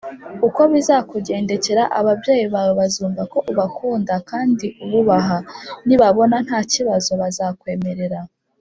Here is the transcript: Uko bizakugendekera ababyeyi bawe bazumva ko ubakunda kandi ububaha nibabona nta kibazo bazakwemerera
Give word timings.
Uko 0.47 0.61
bizakugendekera 0.73 1.83
ababyeyi 1.99 2.45
bawe 2.53 2.71
bazumva 2.79 3.21
ko 3.31 3.37
ubakunda 3.51 4.13
kandi 4.29 4.65
ububaha 4.83 5.37
nibabona 5.87 6.35
nta 6.45 6.59
kibazo 6.71 7.11
bazakwemerera 7.23 8.19